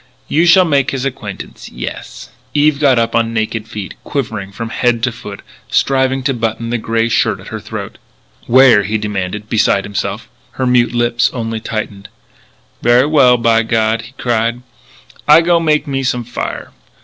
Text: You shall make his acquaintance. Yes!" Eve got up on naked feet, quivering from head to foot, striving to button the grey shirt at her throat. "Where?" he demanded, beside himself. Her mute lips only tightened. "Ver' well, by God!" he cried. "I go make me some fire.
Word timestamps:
You 0.27 0.47
shall 0.47 0.65
make 0.65 0.89
his 0.89 1.05
acquaintance. 1.05 1.69
Yes!" 1.71 2.29
Eve 2.55 2.79
got 2.79 2.97
up 2.97 3.13
on 3.15 3.35
naked 3.35 3.67
feet, 3.67 3.93
quivering 4.03 4.51
from 4.51 4.69
head 4.69 5.03
to 5.03 5.11
foot, 5.11 5.43
striving 5.69 6.23
to 6.23 6.33
button 6.33 6.71
the 6.71 6.79
grey 6.79 7.07
shirt 7.07 7.39
at 7.39 7.49
her 7.49 7.59
throat. 7.59 7.99
"Where?" 8.47 8.81
he 8.81 8.97
demanded, 8.97 9.47
beside 9.47 9.83
himself. 9.85 10.27
Her 10.53 10.65
mute 10.65 10.95
lips 10.95 11.29
only 11.33 11.59
tightened. 11.59 12.09
"Ver' 12.81 13.07
well, 13.07 13.37
by 13.37 13.61
God!" 13.61 14.01
he 14.01 14.13
cried. 14.13 14.63
"I 15.27 15.41
go 15.41 15.59
make 15.59 15.85
me 15.85 16.01
some 16.01 16.23
fire. 16.23 16.71